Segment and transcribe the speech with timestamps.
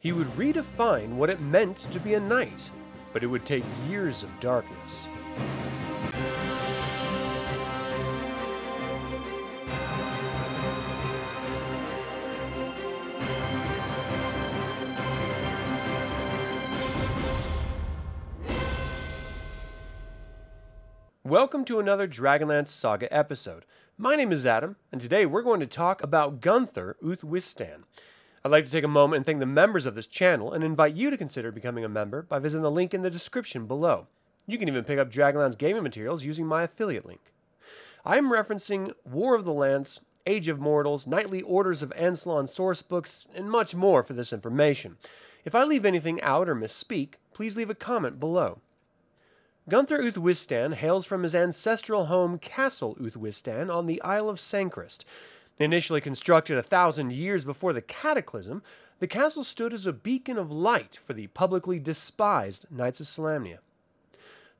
[0.00, 2.70] He would redefine what it meant to be a knight,
[3.12, 5.08] but it would take years of darkness.
[21.24, 23.64] Welcome to another Dragonlance Saga episode.
[23.96, 27.82] My name is Adam, and today we're going to talk about Gunthar Uth Wistan.
[28.44, 30.94] I'd like to take a moment and thank the members of this channel and invite
[30.94, 34.06] you to consider becoming a member by visiting the link in the description below.
[34.46, 37.32] You can even pick up Dragonlance gaming materials using my affiliate link.
[38.04, 42.80] I am referencing War of the Lance, Age of Mortals, Knightly Orders of Ansalon source
[42.80, 44.96] books, and much more for this information.
[45.44, 48.60] If I leave anything out or misspeak, please leave a comment below.
[49.68, 54.40] Gunthar Uth Wistan hails from his ancestral home Castle Uth Wistan on the Isle of
[54.40, 55.04] Sancrist.
[55.60, 58.62] Initially constructed a thousand years before the Cataclysm,
[59.00, 63.58] the castle stood as a beacon of light for the publicly despised Knights of Solamnia.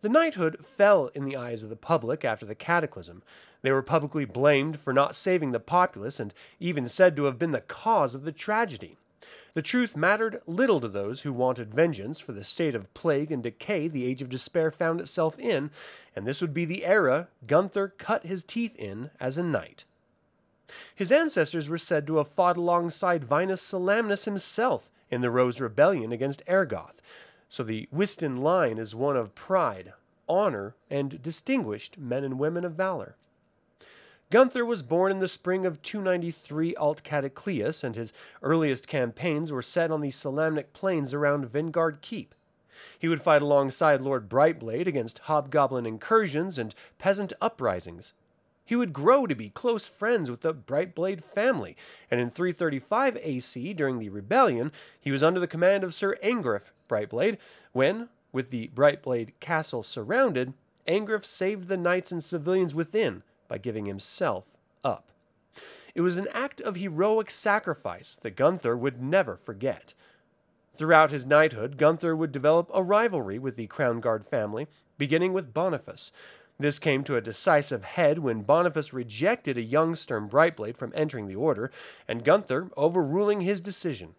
[0.00, 3.22] The knighthood fell in the eyes of the public after the Cataclysm.
[3.62, 7.52] They were publicly blamed for not saving the populace and even said to have been
[7.52, 8.96] the cause of the tragedy.
[9.54, 13.42] The truth mattered little to those who wanted vengeance for the state of plague and
[13.42, 15.70] decay the Age of Despair found itself in,
[16.14, 19.84] and this would be the era Gunthar cut his teeth in as a knight.
[20.94, 26.12] His ancestors were said to have fought alongside Vinas Solamnus himself in the Rose Rebellion
[26.12, 27.00] against Ergoth,
[27.48, 29.92] so the Wistan line is one of pride,
[30.28, 33.16] honor, and distinguished men and women of valor.
[34.30, 39.62] Gunthar was born in the spring of 293 Alt Cataclysm, and his earliest campaigns were
[39.62, 42.34] set on the Solamnic plains around Vingard Keep.
[42.98, 48.12] He would fight alongside Lord Brightblade against hobgoblin incursions and peasant uprisings.
[48.68, 51.74] He would grow to be close friends with the Brightblade family,
[52.10, 56.70] and in 335 AC, during the rebellion, he was under the command of Sir Angriff
[56.86, 57.38] Brightblade,
[57.72, 60.52] when, with the Brightblade castle surrounded,
[60.86, 64.44] Angriff saved the knights and civilians within by giving himself
[64.84, 65.12] up.
[65.94, 69.94] It was an act of heroic sacrifice that Gunthar would never forget.
[70.74, 74.66] Throughout his knighthood, Gunthar would develop a rivalry with the Crownguard family,
[74.98, 76.12] beginning with Boniface.
[76.60, 81.28] This came to a decisive head when Boniface rejected a young Sturm Brightblade from entering
[81.28, 81.70] the order,
[82.08, 84.16] and Gunthar overruling his decision.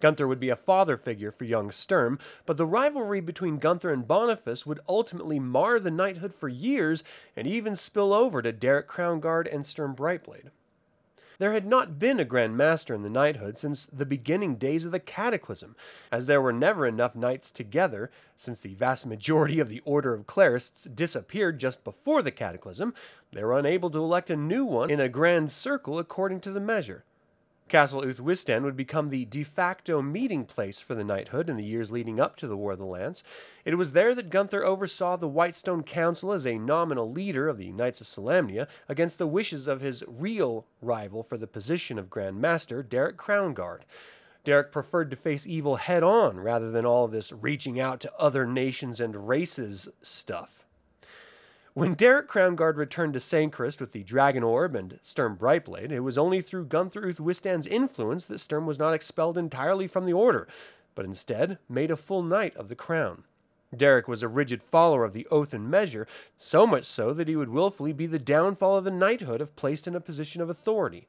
[0.00, 4.06] Gunthar would be a father figure for young Sturm, but the rivalry between Gunthar and
[4.06, 7.04] Boniface would ultimately mar the knighthood for years
[7.36, 10.50] and even spill over to Derek Crownguard and Sturm Brightblade.
[11.38, 14.90] There had not been a Grand Master in the knighthood since the beginning days of
[14.90, 15.76] the Cataclysm,
[16.10, 20.26] as there were never enough knights together, since the vast majority of the Order of
[20.26, 22.92] Clerists disappeared just before the Cataclysm,
[23.30, 26.60] they were unable to elect a new one in a grand circle according to the
[26.60, 27.04] measure.
[27.68, 31.64] Castle Uth Wistan would become the de facto meeting place for the knighthood in the
[31.64, 33.22] years leading up to the War of the Lance.
[33.64, 37.72] It was there that Gunthar oversaw the Whitestone Council as a nominal leader of the
[37.72, 42.40] Knights of Solamnia against the wishes of his real rival for the position of Grand
[42.40, 43.80] Master, Derek Crownguard.
[44.44, 48.46] Derek preferred to face evil head on rather than all this reaching out to other
[48.46, 50.57] nations and races stuff.
[51.78, 56.18] When Derek Crownguard returned to Sancrist with the Dragon Orb and Sturm Brightblade, it was
[56.18, 60.48] only through Gunthar Uth Wistan's influence that Sturm was not expelled entirely from the Order,
[60.96, 63.22] but instead made a full knight of the crown.
[63.76, 67.36] Derek was a rigid follower of the oath and measure, so much so that he
[67.36, 71.06] would wilfully be the downfall of the knighthood if placed in a position of authority.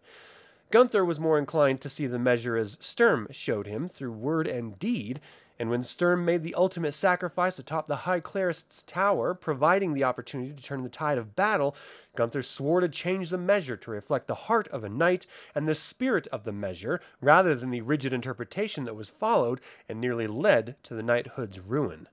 [0.72, 4.78] Gunthar was more inclined to see the measure as Sturm showed him through word and
[4.78, 5.20] deed,
[5.58, 10.54] and when Sturm made the ultimate sacrifice atop the High Clerist's tower, providing the opportunity
[10.54, 11.76] to turn the tide of battle,
[12.16, 15.26] Gunthar swore to change the measure to reflect the heart of a knight
[15.56, 19.60] and the spirit of the measure, rather than the rigid interpretation that was followed
[19.90, 22.08] and nearly led to the knighthood's ruin.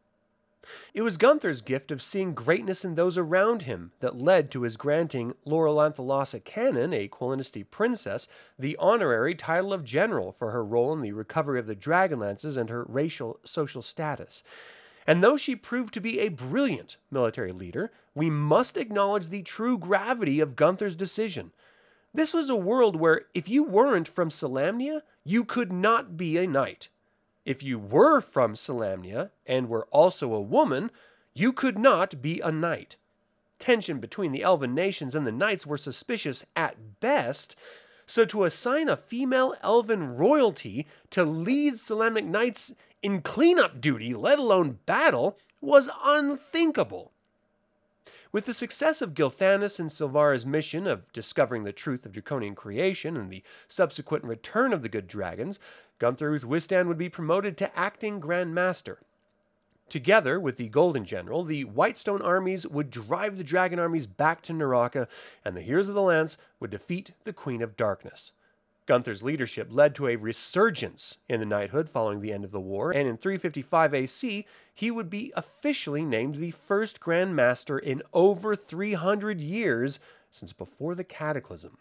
[0.95, 4.77] It was Gunthar's gift of seeing greatness in those around him that led to his
[4.77, 8.29] granting Lauralanthalasa Kanan, a Qualinesti princess,
[8.59, 12.71] the honorary title of general for her role in the recovery of the Dragonlances and
[12.71, 14.43] her racial social status.
[15.07, 19.79] And though she proved to be a brilliant military leader, we must acknowledge the true
[19.79, 21.53] gravity of Gunthar's decision.
[22.13, 26.47] This was a world where if you weren't from Solamnia, you could not be a
[26.47, 26.89] knight.
[27.47, 30.91] If you were from Solamnia and were also a woman,
[31.33, 32.97] you could not be a knight.
[33.61, 37.55] Tension between the elven nations and the knights were suspicious at best,
[38.05, 44.41] so to assign a female elven royalty to lead Solamnic knights in cleanup duty, let
[44.41, 47.13] alone battle, was unthinkable.
[48.37, 53.17] With the success of Gilthanas and Silvara's mission of discovering the truth of draconian creation
[53.17, 55.59] and the subsequent return of the good dragons,
[55.99, 58.99] Gunthar Uth Wistan would be promoted to acting Grand Master.
[59.89, 64.53] Together with the Golden General, the Whitestone armies would drive the Dragon armies back to
[64.53, 65.09] Neraka,
[65.43, 68.33] and the Heroes of the Lance would defeat the Queen of Darkness.
[68.87, 72.93] Gunthar's leadership led to a resurgence in the knighthood following the end of the war,
[72.93, 78.55] and in 355 AC, he would be officially named the first Grand Master in over
[78.55, 79.99] 300 years
[80.31, 81.79] since before the Cataclysm.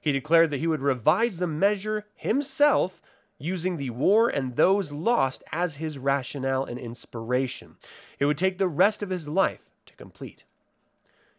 [0.00, 3.02] He declared that he would revise the measure himself
[3.38, 7.76] using the war and those lost as his rationale and inspiration.
[8.18, 10.44] It would take the rest of his life to complete.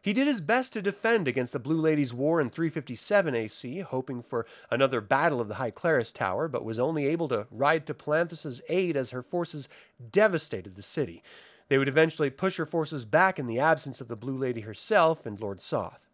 [0.04, 4.24] He did his best to defend against the Blue Ladies' War in 357 AC, hoping
[4.24, 7.94] for another battle of the High Clerist's Tower, but was only able to ride to
[7.94, 9.70] Palanthas' aid as her forces
[10.12, 11.22] devastated the city.
[11.68, 15.26] They would eventually push her forces back in the absence of the Blue Lady herself
[15.26, 16.08] and Lord Soth.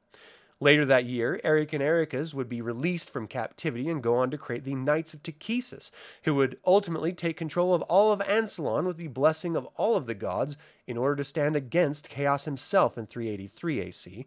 [0.59, 4.39] Later that year, Eric and Ericas would be released from captivity and go on to
[4.39, 5.91] create the Knights of Takhisis,
[6.23, 10.07] who would ultimately take control of all of Ansalon with the blessing of all of
[10.07, 10.57] the gods
[10.87, 14.25] in order to stand against Chaos himself in 383 AC.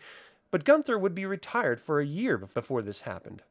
[0.53, 3.43] But Gunthar would be retired for a year before this happened.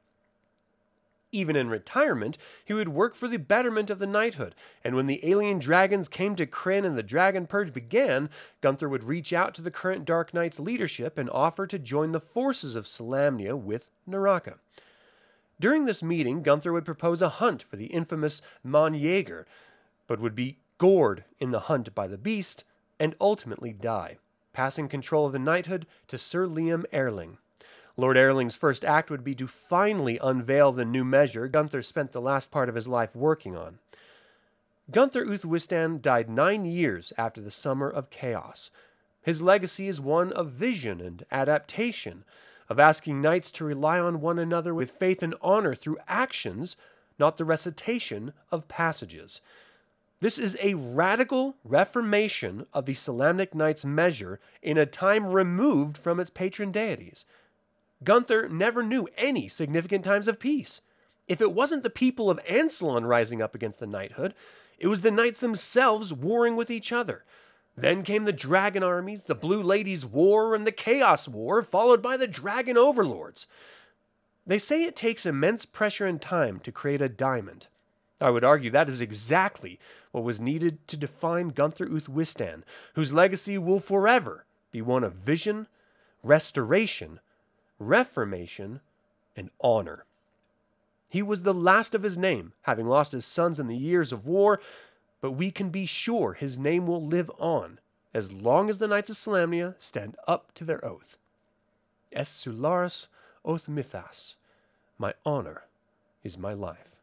[1.32, 5.24] Even in retirement, he would work for the betterment of the knighthood, and when the
[5.28, 8.30] alien dragons came to Krynn and the Dragon Purge began,
[8.62, 12.20] Gunthar would reach out to the current Dark Knight's leadership and offer to join the
[12.20, 14.56] forces of Solamnia with Neraka.
[15.60, 19.46] During this meeting, Gunthar would propose a hunt for the infamous Mon Jaeger,
[20.08, 22.64] but would be gored in the hunt by the beast
[23.00, 24.18] and ultimately die,
[24.52, 27.38] passing control of the knighthood to Sir Liam Ehrling.
[28.00, 32.22] Lord Ehrling's first act would be to finally unveil the new measure Gunthar spent the
[32.22, 33.80] last part of his life working on.
[34.92, 38.72] Gunthar Uth Wistan died nine years after the Summer of Chaos.
[39.22, 42.24] His legacy is one of vision and adaptation,
[42.70, 46.78] of asking knights to rely on one another with faith and honor through actions,
[47.20, 49.42] not the recitation of passages.
[50.22, 56.20] This is a radical reformation of the Solamnic Knight's measure in a time removed from
[56.20, 57.26] its patron deities.
[58.04, 60.82] Gunthar never knew any significant times of peace.
[61.28, 64.34] If it wasn't the people of Ansalon rising up against the knighthood,
[64.78, 67.24] it was the knights themselves warring with each other.
[67.76, 72.18] Then came the dragon armies, the Blue Ladies' War, and the Chaos War, followed by
[72.18, 73.48] the dragon overlords.
[74.46, 77.68] They say it takes immense pressure and time to create a diamond.
[78.20, 79.80] I would argue that is exactly
[80.12, 85.14] what was needed to define Gunthar Uth Wistan, whose legacy will forever be one of
[85.14, 85.68] vision,
[86.24, 87.20] restoration,
[87.80, 88.82] reformation,
[89.36, 90.06] and honor.
[91.08, 94.28] He was the last of his name, having lost his sons in the years of
[94.28, 94.60] war,
[95.22, 97.80] but we can be sure his name will live on
[98.14, 101.18] as long as the Knights of Solamnia stand up to their oath.
[102.12, 103.08] Est Sularus
[103.46, 104.36] oth Mithas,
[104.98, 105.64] my honor
[106.24, 106.98] is my life.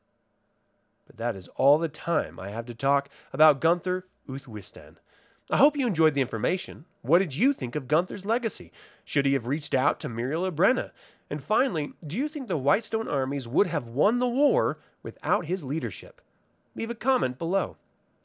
[1.07, 4.97] But that is all the time I have to talk about Gunther Uthwistan.
[5.49, 6.87] I hope you enjoyed the information.
[7.03, 8.73] What did you think of Gunthar's legacy?
[9.05, 10.91] Should he have reached out to Mirielle Abrena?
[11.31, 15.63] And finally, do you think the Whitestone armies would have won the war without his
[15.63, 16.21] leadership?
[16.75, 17.77] Leave a comment below.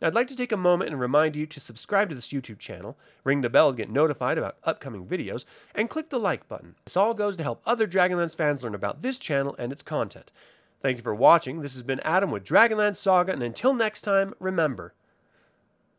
[0.01, 2.97] I'd like to take a moment and remind you to subscribe to this YouTube channel,
[3.23, 5.45] ring the bell to get notified about upcoming videos,
[5.75, 6.73] and click the like button.
[6.85, 10.31] This all goes to help other Dragonlance fans learn about this channel and its content.
[10.79, 11.61] Thank you for watching.
[11.61, 14.95] This has been Adam with Dragonlance Saga, and until next time, remember,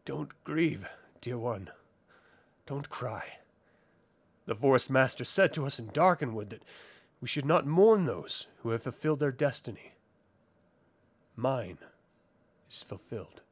[0.05, 0.85] don't grieve
[1.23, 1.71] dear one,
[2.67, 3.25] don't cry.
[4.47, 6.65] The Forest Master said to us in Darkenwood that
[7.21, 9.93] we should not mourn those who have fulfilled their destiny.
[11.37, 11.79] Mine
[12.69, 13.43] is fulfilled.